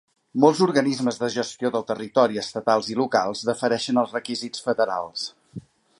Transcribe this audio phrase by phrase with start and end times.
[0.43, 5.29] Molts organismes de gestió del territori estatals i locals defereixen als requisits federals.